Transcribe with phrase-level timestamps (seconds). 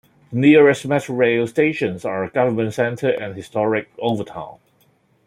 [0.31, 4.57] The nearest Metrorail stations are Government Center and Historic Overtown.